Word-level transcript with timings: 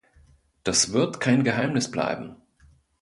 Das 0.63 0.93
wird 0.93 1.19
kein 1.19 1.43
Geheimnis 1.43 1.91
bleiben. 1.91 2.37